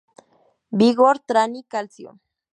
Vigor 0.71 1.19
Trani 1.23 1.63
Calcio". 1.67 2.19